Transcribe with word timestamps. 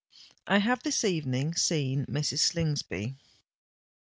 I 0.47 0.57
have 0.57 0.81
this 0.81 1.03
evening 1.05 1.53
seen 1.53 2.07
Mrs. 2.07 2.39
Slingsby." 2.39 3.17